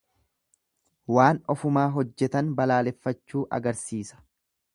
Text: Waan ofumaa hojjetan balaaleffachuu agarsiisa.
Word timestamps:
Waan 1.17 1.39
ofumaa 1.55 1.85
hojjetan 1.99 2.51
balaaleffachuu 2.63 3.45
agarsiisa. 3.61 4.25